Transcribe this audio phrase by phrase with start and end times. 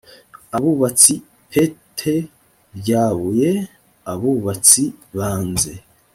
[0.55, 1.13] abubatsi
[1.51, 1.99] pt
[2.77, 3.51] rya buye
[4.11, 4.83] abubatsi
[5.17, 5.73] banze